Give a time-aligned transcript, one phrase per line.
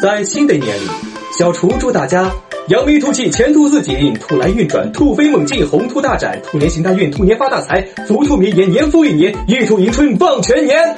[0.00, 0.82] 在新的一年里，
[1.36, 2.30] 小厨祝大家
[2.68, 10.94] 扬眉吐气，前途似锦，兔来运转，兔飞猛进，宏图大展，兔年行大运，兔年发大财，福兔绵延，年复一年，玉兔迎春，旺全年。